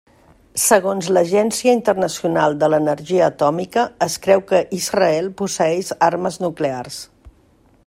[0.61, 6.99] Segons l'Agència Internacional de l'Energia Atòmica es creu que Israel posseeix armes nuclears.